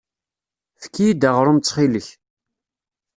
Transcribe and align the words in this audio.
Efk-iyi-d 0.77 1.27
aɣrum 1.29 1.59
ttxil-k. 1.59 2.07